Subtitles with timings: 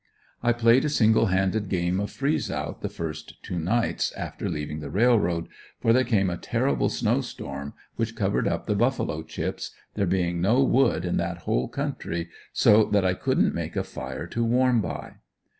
[0.41, 4.79] I played a single handed game of freeze out the first two nights after leaving
[4.79, 5.47] the railroad,
[5.79, 10.41] for there came a terrible snow storm, which covered up the buffalo chips, there being
[10.41, 14.81] no wood in that whole country, so that I couldn't make a fire to warm
[14.81, 15.17] by.